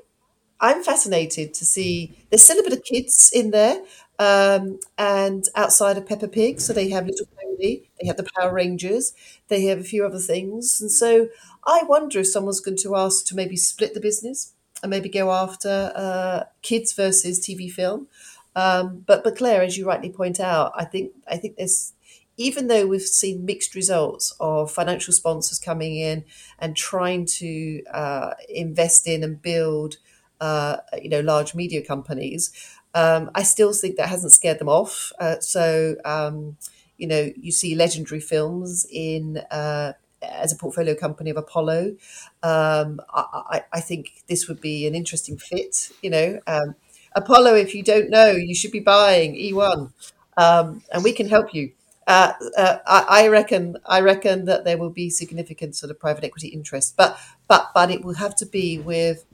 [0.60, 3.82] I'm fascinated to see there's still a bit of kids in there,
[4.20, 8.54] um, and outside of Peppa Pig, so they have Little Pony, they have the Power
[8.54, 9.14] Rangers,
[9.50, 11.30] they have a few other things, and so
[11.66, 15.32] I wonder if someone's going to ask to maybe split the business and maybe go
[15.32, 18.08] after uh, kids versus TV film.
[18.56, 21.94] Um, but but Claire, as you rightly point out, I think I think there's
[22.38, 26.24] even though we've seen mixed results of financial sponsors coming in
[26.60, 29.98] and trying to uh, invest in and build,
[30.40, 32.52] uh, you know, large media companies,
[32.94, 35.12] um, I still think that hasn't scared them off.
[35.20, 36.58] Uh, so, um,
[36.98, 41.96] you know, you see legendary films in uh, as a portfolio company of Apollo.
[42.44, 45.92] Um, I, I, think this would be an interesting fit.
[46.02, 46.76] You know, um,
[47.16, 49.92] Apollo, if you don't know, you should be buying E1,
[50.38, 51.72] um, and we can help you.
[52.08, 53.78] Uh, uh, I, I, reckon.
[53.86, 57.92] I reckon that there will be significant sort of private equity interest, but but but
[57.92, 59.26] it will have to be with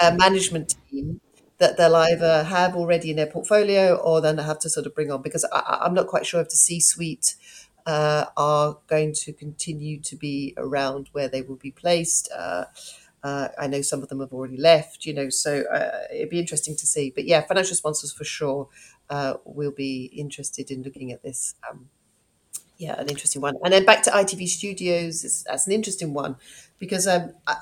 [0.00, 1.20] a management team
[1.58, 5.10] that they'll either have already in their portfolio or then have to sort of bring
[5.10, 7.36] on because I, I'm not quite sure if the C suite
[7.86, 12.30] uh, are going to continue to be around where they will be placed.
[12.36, 12.64] Uh,
[13.22, 16.38] uh, I know some of them have already left, you know, so uh, it'd be
[16.38, 17.10] interesting to see.
[17.10, 18.68] But yeah, financial sponsors for sure
[19.08, 21.54] uh, will be interested in looking at this.
[21.68, 21.88] Um,
[22.76, 23.54] yeah, an interesting one.
[23.64, 26.36] And then back to ITV Studios, that's an interesting one
[26.78, 27.56] because um, I,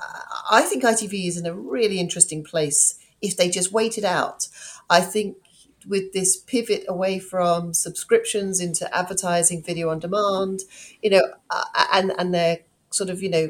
[0.51, 4.47] I think ITV is in a really interesting place if they just wait it out.
[4.89, 5.37] I think
[5.87, 10.61] with this pivot away from subscriptions into advertising, video on demand,
[11.01, 12.59] you know, uh, and and their
[12.91, 13.49] sort of you know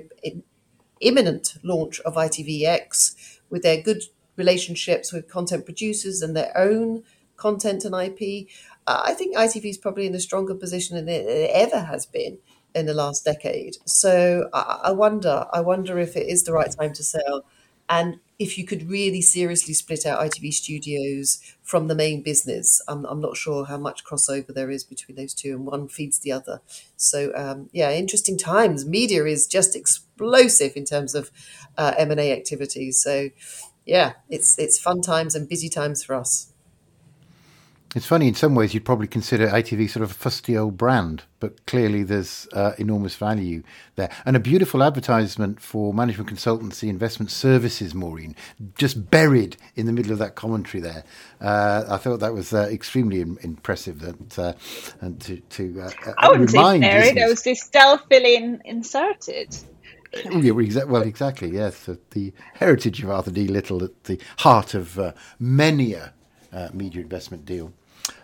[1.02, 4.04] imminent launch of ITVX with their good
[4.36, 7.04] relationships with content producers and their own
[7.38, 8.48] content and IP.
[8.88, 12.38] Uh, I think ITV is probably in a stronger position than it ever has been
[12.74, 13.78] in the last decade.
[13.86, 17.46] So I, I wonder, I wonder if it is the right time to sell,
[17.90, 22.82] and if you could really seriously split out ITV Studios from the main business.
[22.88, 26.20] I'm, I'm not sure how much crossover there is between those two, and one feeds
[26.20, 26.62] the other.
[26.98, 28.86] So um, yeah, interesting times.
[28.86, 31.32] Media is just explosive in terms of
[31.78, 33.02] uh, M and A activities.
[33.02, 33.30] So
[33.86, 36.53] yeah, it's it's fun times and busy times for us.
[37.96, 41.24] It's funny, in some ways, you'd probably consider ITV sort of a fusty old brand,
[41.40, 43.62] but clearly there's uh, enormous value
[43.98, 44.10] there.
[44.26, 48.36] And a beautiful advertisement for management consultancy investment services, Maureen,
[48.80, 51.04] just buried in the middle of that commentary there.
[51.40, 54.54] Uh, I thought that was uh, extremely in- impressive that, uh,
[55.02, 59.56] and to, to uh, I wouldn't say buried, it was just stealthily in- inserted.
[60.32, 60.52] Oh, yeah,
[60.86, 61.88] well, exactly, yes.
[62.12, 63.48] The heritage of Arthur D.
[63.48, 66.14] Little at the heart of uh, many a
[66.74, 67.74] media investment deal.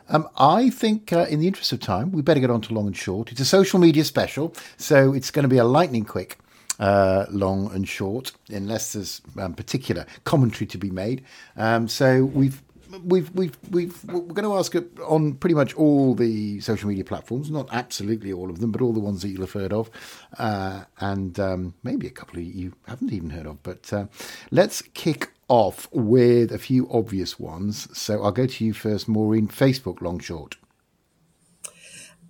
[0.10, 2.88] Um, I think, uh, in the interest of time, we better get on to long
[2.88, 3.32] and short.
[3.32, 6.38] It's a social media special, so it's going to be a lightning quick.
[6.80, 11.22] Uh, long and short, unless there's um, particular commentary to be made.
[11.58, 12.64] Um, so we've
[13.04, 14.74] we've we've we've we're going to ask
[15.06, 18.94] on pretty much all the social media platforms, not absolutely all of them, but all
[18.94, 19.92] the ones that you'll have heard of,
[20.38, 23.62] uh, and um, maybe a couple you haven't even heard of.
[23.62, 24.06] But uh,
[24.52, 27.88] let's kick off with a few obvious ones.
[27.98, 29.48] So I'll go to you first, Maureen.
[29.48, 30.56] Facebook, long, short.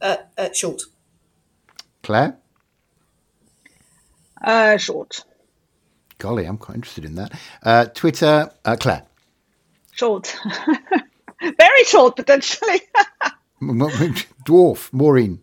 [0.01, 0.81] Uh, uh, short.
[2.01, 2.37] Claire.
[4.41, 5.23] Uh, short.
[6.17, 7.39] Golly, I'm quite interested in that.
[7.61, 9.03] Uh, Twitter, uh, Claire.
[9.91, 10.35] Short.
[11.41, 12.81] Very short, potentially.
[13.61, 15.41] Dwarf, Maureen.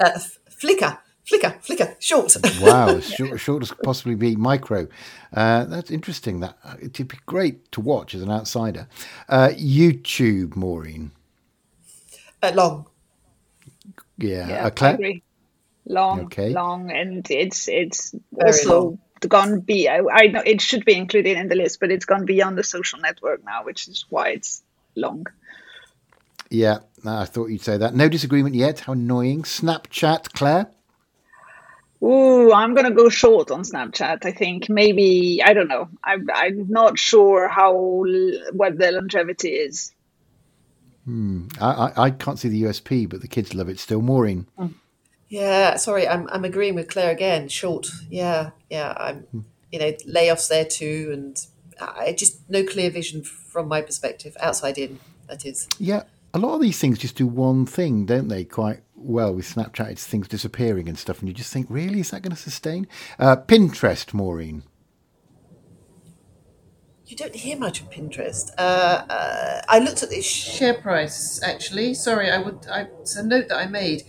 [0.00, 0.18] Uh,
[0.50, 0.98] Flickr.
[1.30, 2.36] Flickr, flicker, short.
[2.60, 4.86] wow, short, short as possibly be micro.
[5.32, 6.40] Uh, that's interesting.
[6.40, 8.88] That uh, it'd be great to watch as an outsider.
[9.28, 11.12] Uh, YouTube, Maureen.
[12.42, 12.86] Uh, long.
[14.18, 14.94] Yeah, yeah uh, Claire?
[14.94, 15.22] agree.
[15.86, 16.50] Long, okay.
[16.50, 18.98] long, and it's it's Very also long.
[19.26, 19.88] gone be.
[19.88, 22.64] I, I know it should be included in the list, but it's gone beyond the
[22.64, 24.62] social network now, which is why it's
[24.94, 25.26] long.
[26.50, 27.94] Yeah, I thought you'd say that.
[27.94, 28.80] No disagreement yet.
[28.80, 29.42] How annoying.
[29.42, 30.68] Snapchat, Claire.
[32.02, 34.26] Ooh, I'm gonna go short on Snapchat.
[34.26, 35.88] I think maybe I don't know.
[36.02, 38.04] I'm I'm not sure how
[38.52, 39.94] what the longevity is.
[41.04, 41.48] Hmm.
[41.60, 44.00] I, I can't see the USP, but the kids love it still.
[44.00, 44.46] Maureen.
[45.28, 47.48] Yeah, sorry, I'm I'm agreeing with Claire again.
[47.48, 47.88] Short.
[48.08, 48.94] Yeah, yeah.
[48.96, 49.40] I'm hmm.
[49.72, 51.46] you know layoffs there too, and
[51.80, 55.00] I just no clear vision from my perspective, outside in.
[55.28, 55.68] That is.
[55.78, 56.02] Yeah,
[56.34, 58.44] a lot of these things just do one thing, don't they?
[58.44, 62.10] Quite well with Snapchat, it's things disappearing and stuff, and you just think, really, is
[62.10, 62.86] that going to sustain?
[63.18, 64.64] Uh, Pinterest, Maureen.
[67.06, 68.50] You don't hear much of Pinterest.
[68.56, 71.92] Uh, uh, I looked at the share price actually.
[71.92, 72.66] Sorry, I would.
[72.70, 74.04] I, it's a note that I made,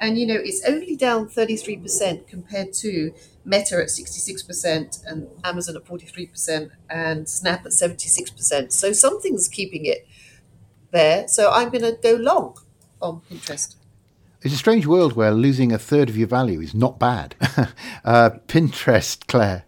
[0.00, 3.12] and you know it's only down thirty three percent compared to
[3.44, 8.08] Meta at sixty six percent and Amazon at forty three percent and Snap at seventy
[8.08, 8.72] six percent.
[8.72, 10.08] So something's keeping it
[10.90, 11.28] there.
[11.28, 12.56] So I'm going to go long
[13.02, 13.76] on Pinterest.
[14.42, 17.34] It's a strange world where losing a third of your value is not bad.
[18.04, 19.64] uh, Pinterest, Claire.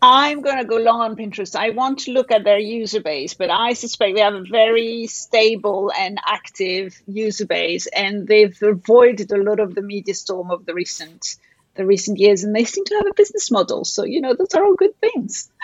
[0.00, 1.56] I'm going to go long on Pinterest.
[1.56, 5.06] I want to look at their user base, but I suspect they have a very
[5.06, 10.66] stable and active user base, and they've avoided a lot of the media storm of
[10.66, 11.36] the recent
[11.74, 13.84] the recent years, and they seem to have a business model.
[13.84, 15.48] So you know, those are all good things.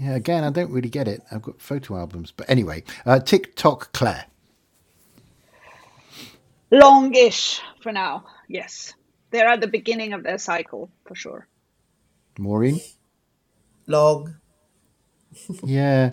[0.00, 1.22] Yeah, again, I don't really get it.
[1.30, 2.32] I've got photo albums.
[2.34, 4.24] But anyway, uh, TikTok Claire.
[6.70, 8.94] Longish for now, yes.
[9.30, 11.48] They're at the beginning of their cycle, for sure.
[12.38, 12.80] Maureen?
[13.86, 14.36] Long.
[15.64, 16.12] yeah,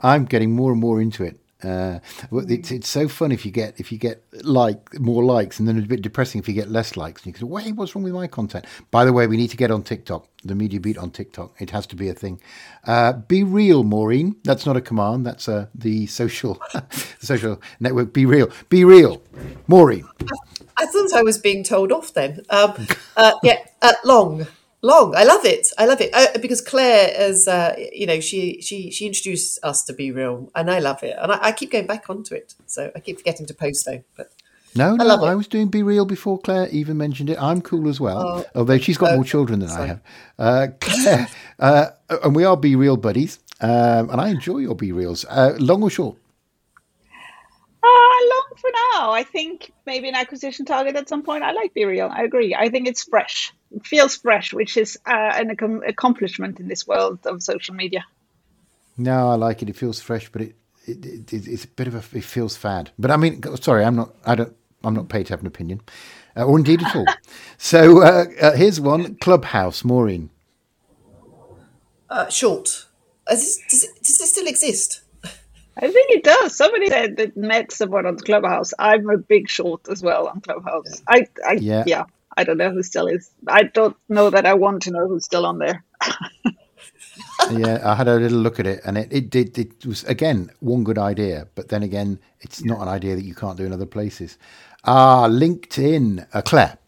[0.00, 1.40] I'm getting more and more into it.
[1.62, 1.98] Uh,
[2.30, 5.76] it's it's so fun if you get if you get like more likes, and then
[5.76, 7.22] a bit depressing if you get less likes.
[7.22, 9.50] And you can say, "Wait, what's wrong with my content?" By the way, we need
[9.50, 10.28] to get on TikTok.
[10.44, 11.60] The Media Beat on TikTok.
[11.60, 12.40] It has to be a thing.
[12.84, 14.36] Uh, be real, Maureen.
[14.44, 15.26] That's not a command.
[15.26, 16.62] That's uh, the social
[17.18, 18.12] social network.
[18.12, 18.50] Be real.
[18.68, 19.20] Be real,
[19.66, 20.08] Maureen.
[20.20, 22.42] I, I thought I was being told off then.
[22.50, 22.86] Um,
[23.16, 24.46] uh, yeah, uh, long
[24.82, 25.14] long.
[25.14, 25.66] I love it.
[25.78, 29.84] I love it uh, because Claire, as uh, you know, she she she introduced us
[29.84, 31.16] to Be Real, and I love it.
[31.20, 34.02] And I, I, keep going back onto it, so I keep forgetting to post though.
[34.16, 34.30] But
[34.74, 37.40] no, no, I, I was doing Be Real before Claire even mentioned it.
[37.40, 39.82] I'm cool as well, oh, although she's got oh, more children than sorry.
[39.82, 40.00] I have.
[40.38, 41.86] Uh, Claire, uh,
[42.22, 45.24] and we are Be Real buddies, um, and I enjoy your Be Reals.
[45.28, 46.16] Uh, long or short?
[47.80, 49.12] Uh, long for now.
[49.12, 51.44] I think maybe an acquisition target at some point.
[51.44, 52.10] I like Be Real.
[52.12, 52.54] I agree.
[52.54, 53.52] I think it's fresh
[53.84, 55.50] feels fresh, which is uh, an
[55.86, 58.04] accomplishment in this world of social media.
[58.96, 59.68] No, I like it.
[59.68, 60.54] It feels fresh, but it,
[60.86, 62.90] it, it it's a bit of a it feels fad.
[62.98, 64.14] But I mean, sorry, I'm not.
[64.26, 64.54] I don't.
[64.82, 65.80] I'm not paid to have an opinion,
[66.36, 67.06] uh, or indeed at all.
[67.58, 70.30] so uh, uh, here's one: Clubhouse, Maureen.
[72.10, 72.86] Uh, short.
[73.28, 75.02] Does, does, it, does it still exist?
[75.80, 76.56] I think it does.
[76.56, 78.72] Somebody said that met someone on Clubhouse.
[78.78, 81.02] I'm a big short as well on Clubhouse.
[81.06, 81.84] I, I yeah.
[81.86, 82.04] yeah.
[82.38, 83.32] I don't know who still is.
[83.48, 85.82] I don't know that I want to know who's still on there.
[87.50, 89.58] yeah, I had a little look at it, and it, it did.
[89.58, 93.24] It, it, was again one good idea, but then again, it's not an idea that
[93.24, 94.38] you can't do in other places.
[94.84, 96.78] Ah, LinkedIn, uh, Claire.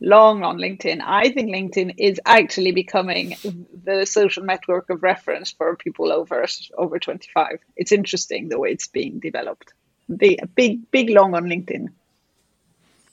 [0.00, 1.00] Long on LinkedIn.
[1.00, 3.36] I think LinkedIn is actually becoming
[3.84, 6.44] the social network of reference for people over
[6.76, 7.60] over twenty five.
[7.76, 9.72] It's interesting the way it's being developed.
[10.08, 11.90] The big big long on LinkedIn.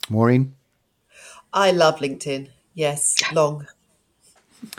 [0.09, 0.55] Maureen.
[1.53, 2.49] I love LinkedIn.
[2.73, 3.67] Yes, long.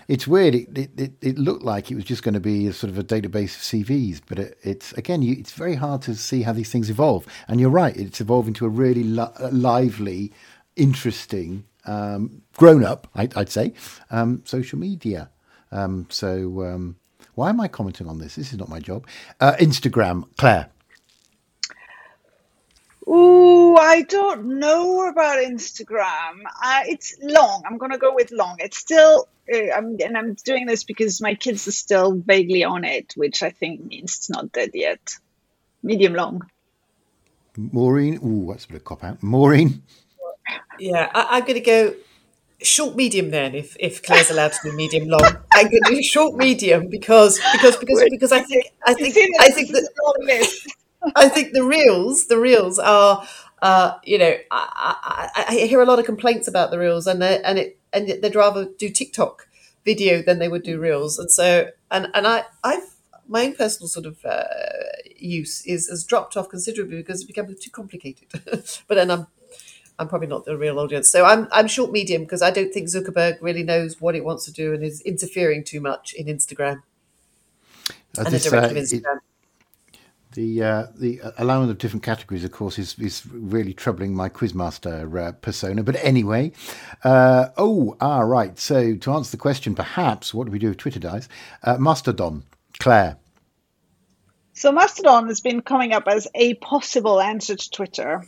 [0.09, 0.55] It's weird.
[0.55, 3.05] It, it, it, looked like it was just going to be a sort of a
[3.05, 6.71] database of CVs, but it, it's again, you, it's very hard to see how these
[6.71, 7.27] things evolve.
[7.49, 10.33] And you're right; it's evolving to a really li- lively,
[10.77, 13.73] interesting, um, grown-up, I, would say,
[14.11, 15.31] um, social media.
[15.73, 16.97] Um, so, um,
[17.35, 18.35] why am I commenting on this?
[18.35, 19.07] This is not my job.
[19.41, 20.69] Uh, Instagram, Claire.
[23.73, 26.43] Oh, I don't know about Instagram.
[26.61, 27.63] Uh, it's long.
[27.65, 28.57] I'm gonna go with long.
[28.59, 32.85] It's still, uh, I'm, and I'm doing this because my kids are still vaguely on
[32.85, 35.15] it, which I think means it's not dead yet.
[35.85, 36.51] Medium long.
[37.57, 39.23] Maureen, ooh, that's a bit of cop out.
[39.23, 39.85] Maureen.
[40.81, 41.95] Yeah, I, am gonna go
[42.61, 43.55] short medium then.
[43.55, 47.77] If if Claire's allowed to do medium long, I'm gonna do short medium because because
[47.77, 50.71] because because I think I think I think that.
[51.17, 53.27] I think the reels, the reels are,
[53.63, 57.23] uh, you know, I, I, I, hear a lot of complaints about the reels, and
[57.23, 59.49] and it and they'd rather do TikTok
[59.85, 62.95] video than they would do reels, and so and and I I've
[63.29, 64.45] my own personal sort of uh,
[65.17, 68.29] use is has dropped off considerably because it's become too complicated.
[68.89, 69.27] but then I'm
[69.99, 72.89] I'm probably not the real audience, so I'm I'm short medium because I don't think
[72.89, 76.83] Zuckerberg really knows what it wants to do and is interfering too much in Instagram.
[78.19, 79.17] Uh, and this, the direction uh, of Instagram.
[79.17, 79.23] It,
[80.33, 85.29] the uh, the allowing of different categories, of course, is is really troubling my quizmaster
[85.29, 85.83] uh, persona.
[85.83, 86.53] But anyway,
[87.05, 88.59] uh, oh, ah, right.
[88.59, 91.29] So to answer the question, perhaps what do we do if Twitter dies?
[91.63, 92.45] Uh, Mastodon,
[92.79, 93.17] Claire.
[94.53, 98.25] So Mastodon has been coming up as a possible answer to Twitter.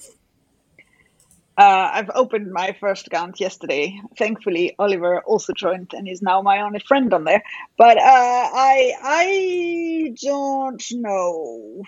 [1.56, 4.00] Uh, I've opened my first account yesterday.
[4.16, 7.42] Thankfully, Oliver also joined and is now my only friend on there.
[7.76, 11.82] But uh, I I don't know.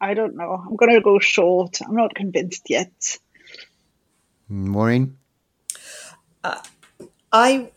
[0.00, 0.62] I don't know.
[0.66, 1.78] I'm gonna go short.
[1.80, 2.92] I'm not convinced yet.
[4.48, 5.16] Maureen,
[6.44, 6.60] uh,
[7.32, 7.70] I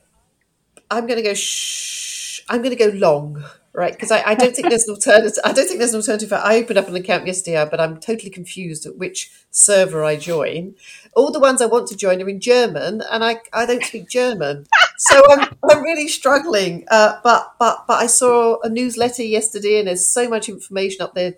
[0.91, 1.33] I'm gonna go.
[1.33, 3.41] Sh- I'm gonna go long
[3.73, 3.93] right?
[3.93, 5.39] Because I, I, don't think there's an alternative.
[5.43, 6.31] I don't think there's an alternative.
[6.31, 10.75] I opened up an account yesterday, but I'm totally confused at which server I join.
[11.15, 14.09] All the ones I want to join are in German, and I, I don't speak
[14.09, 14.67] German,
[14.97, 16.85] so I'm, I'm really struggling.
[16.89, 21.15] Uh, but but but I saw a newsletter yesterday, and there's so much information up
[21.15, 21.33] there,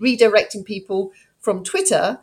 [0.00, 2.20] redirecting people from Twitter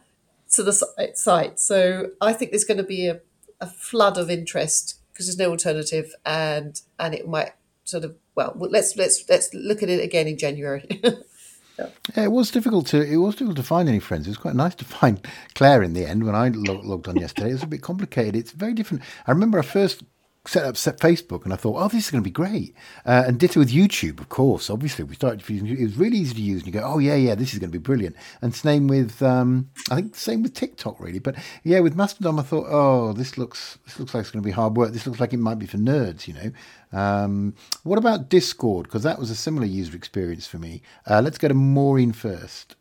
[0.54, 0.74] to the
[1.16, 1.60] site.
[1.60, 3.20] So I think there's going to be a,
[3.60, 7.54] a flood of interest because there's no alternative, and and it might
[7.84, 10.86] sort of well, let's let's let's look at it again in January.
[11.04, 11.10] yeah.
[11.80, 12.24] yeah.
[12.24, 14.28] it was difficult to it was difficult to find any friends.
[14.28, 15.26] It was quite nice to find
[15.56, 17.50] Claire in the end when I lo- logged on yesterday.
[17.50, 18.36] It was a bit complicated.
[18.36, 19.04] It's very different.
[19.28, 20.04] I remember I first
[20.48, 22.76] set up set Facebook, and I thought, oh, this is going to be great.
[23.06, 24.70] Uh, and ditto with YouTube, of course.
[24.70, 25.48] Obviously, we started.
[25.48, 27.60] Using it was really easy to use, and you go, oh yeah, yeah, this is
[27.60, 28.16] going to be brilliant.
[28.42, 31.20] And same with, um, I think, same with TikTok, really.
[31.20, 34.48] But yeah, with Mastodon, I thought, oh, this looks this looks like it's going to
[34.48, 34.92] be hard work.
[34.94, 36.52] This looks like it might be for nerds, you know.
[36.92, 38.86] Um, what about Discord?
[38.86, 40.82] Because that was a similar user experience for me.
[41.10, 42.76] Uh, let's go to Maureen first.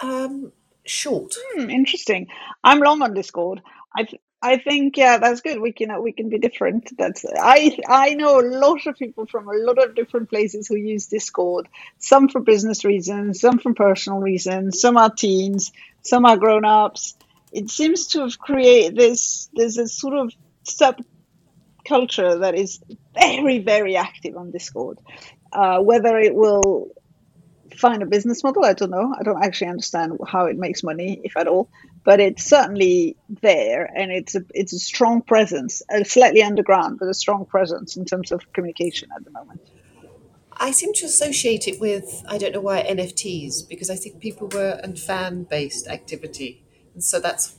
[0.00, 0.52] Um,
[0.84, 1.34] short.
[1.52, 2.28] Hmm, interesting.
[2.64, 3.62] I'm long on Discord.
[3.96, 4.06] I
[4.42, 5.60] I think yeah, that's good.
[5.60, 6.96] We can we can be different.
[6.96, 10.76] That's I I know a lot of people from a lot of different places who
[10.76, 11.68] use Discord.
[11.98, 14.80] Some for business reasons, some for personal reasons.
[14.80, 15.72] Some are teens,
[16.02, 17.16] some are grown ups.
[17.52, 19.50] It seems to have created this.
[19.52, 20.32] There's a sort of
[20.62, 21.02] sub
[21.86, 22.80] culture that is
[23.14, 24.98] very very active on Discord.
[25.52, 26.92] Uh, whether it will
[27.76, 29.14] find a business model, I don't know.
[29.18, 31.68] I don't actually understand how it makes money, if at all
[32.04, 37.08] but it's certainly there, and it's a it's a strong presence, a slightly underground, but
[37.08, 39.60] a strong presence in terms of communication at the moment.
[40.52, 44.48] I seem to associate it with I don't know why NFTs because I think people
[44.48, 46.62] were and fan based activity,
[46.94, 47.54] and so that's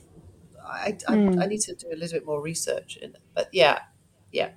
[0.64, 1.42] I, I, mm.
[1.42, 3.20] I need to do a little bit more research in it.
[3.34, 3.80] But yeah,
[4.32, 4.50] yeah,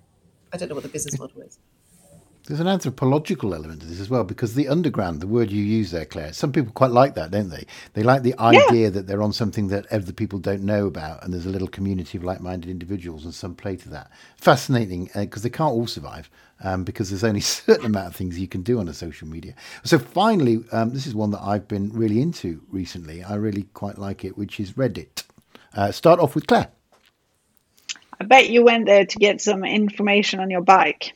[0.52, 1.60] I don't know what the business model is.
[2.48, 5.90] There's an anthropological element to this as well, because the underground, the word you use
[5.90, 7.66] there, Claire, some people quite like that, don't they?
[7.94, 8.90] They like the idea yeah.
[8.90, 12.20] that they're on something that other people don't know about, and there's a little community
[12.20, 14.12] of like minded individuals, and some play to that.
[14.38, 16.30] Fascinating, because uh, they can't all survive,
[16.64, 19.28] um, because there's only a certain amount of things you can do on a social
[19.28, 19.56] media.
[19.84, 23.24] So, finally, um, this is one that I've been really into recently.
[23.24, 25.24] I really quite like it, which is Reddit.
[25.74, 26.70] Uh, start off with Claire.
[28.20, 31.16] I bet you went there to get some information on your bike.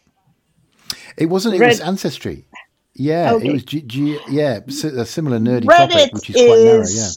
[1.19, 1.55] It wasn't.
[1.55, 2.47] It Red- was ancestry.
[2.93, 3.49] Yeah, okay.
[3.49, 3.63] it was.
[3.63, 6.85] G- G- yeah, a similar nerdy Reddit topic, which is quite narrow.
[6.87, 7.09] Yeah.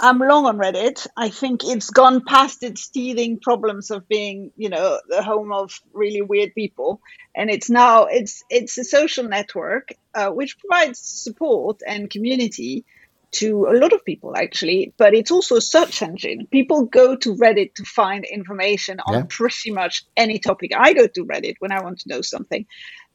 [0.00, 1.08] I'm long on Reddit.
[1.16, 5.80] I think it's gone past its teething problems of being, you know, the home of
[5.92, 7.00] really weird people,
[7.34, 12.84] and it's now it's it's a social network uh, which provides support and community
[13.30, 16.46] to a lot of people actually, but it's also a search engine.
[16.50, 19.26] People go to Reddit to find information on yeah.
[19.28, 20.70] pretty much any topic.
[20.76, 22.64] I go to Reddit when I want to know something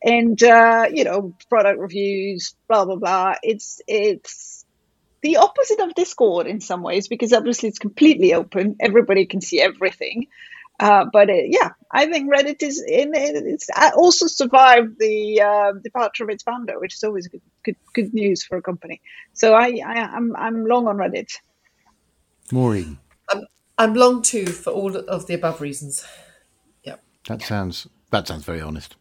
[0.04, 3.36] and uh, you know product reviews blah blah blah.
[3.42, 4.66] It's it's
[5.22, 8.76] the opposite of discord in some ways because obviously it's completely open.
[8.80, 10.28] Everybody can see everything.
[10.80, 15.72] Uh, but it, uh, yeah i think reddit is in it's also survived the uh,
[15.84, 19.00] departure of its founder which is always good, good, good news for a company.
[19.34, 21.32] So i, I am I'm, I'm long on reddit.
[22.52, 22.98] Maureen.
[23.30, 23.46] I'm,
[23.78, 26.06] I'm long too for all of the above reasons.
[26.84, 26.96] Yeah.
[27.28, 28.96] That sounds that sounds very honest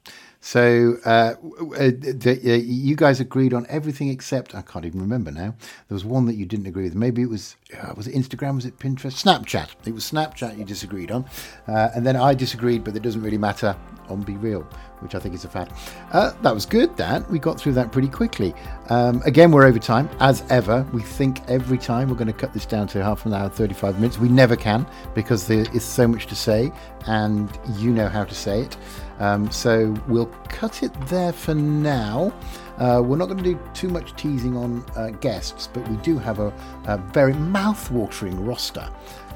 [0.45, 1.35] so uh,
[1.79, 1.91] uh,
[2.27, 5.55] uh, you guys agreed on everything except I can't even remember now.
[5.89, 6.97] There was one that you didn't agree with.
[6.97, 8.55] Maybe it was uh, was it Instagram?
[8.57, 9.23] Was it Pinterest?
[9.23, 9.69] Snapchat.
[9.87, 11.25] It was Snapchat you disagreed on,
[11.69, 13.77] uh, and then I disagreed, but it doesn't really matter
[14.09, 14.63] on Be Real,
[15.01, 15.73] which I think is a fact.
[16.13, 16.97] Uh, that was good.
[16.97, 18.55] That we got through that pretty quickly.
[18.89, 20.87] Um, again, we're over time as ever.
[20.93, 23.97] We think every time we're going to cut this down to half an hour, thirty-five
[23.97, 24.19] minutes.
[24.19, 26.73] We never can because there is so much to say,
[27.07, 28.77] and you know how to say it.
[29.19, 32.33] Um, so we'll cut it there for now.
[32.83, 36.19] Uh, we're not going to do too much teasing on uh, guests, but we do
[36.19, 36.53] have a,
[36.87, 38.89] a very mouth-watering roster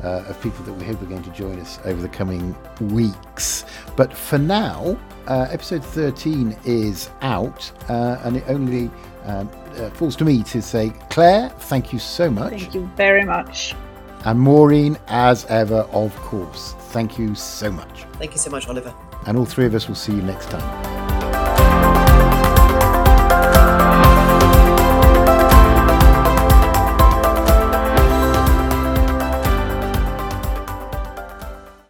[0.02, 3.64] uh, of people that we hope are going to join us over the coming weeks.
[3.94, 8.90] But for now, uh, episode 13 is out, uh, and it only
[9.26, 12.50] um, uh, falls to me to say, Claire, thank you so much.
[12.50, 13.76] Thank you very much.
[14.24, 16.74] And Maureen, as ever, of course.
[16.90, 18.06] Thank you so much.
[18.14, 18.92] Thank you so much, Oliver.
[19.28, 21.05] And all three of us will see you next time.